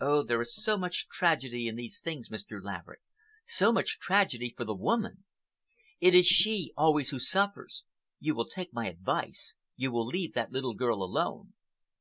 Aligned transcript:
Oh, 0.00 0.22
there 0.22 0.40
is 0.40 0.54
so 0.54 0.78
much 0.78 1.08
tragedy 1.08 1.66
in 1.66 1.74
these 1.74 2.00
things, 2.00 2.28
Mr. 2.28 2.62
Laverick—so 2.62 3.72
much 3.72 3.98
tragedy 3.98 4.54
for 4.56 4.64
the 4.64 4.76
woman! 4.76 5.24
It 5.98 6.14
is 6.14 6.28
she 6.28 6.72
always 6.76 7.10
who 7.10 7.18
suffers. 7.18 7.82
You 8.20 8.36
will 8.36 8.46
take 8.46 8.72
my 8.72 8.86
advice. 8.88 9.56
You 9.74 9.90
will 9.90 10.06
leave 10.06 10.34
that 10.34 10.52
little 10.52 10.74
girl 10.74 11.02
alone." 11.02 11.54